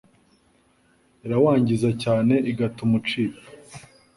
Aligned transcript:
irawangiza 1.25 1.89
cyane 2.03 2.33
igatuma 2.51 2.93
ucika. 2.99 3.41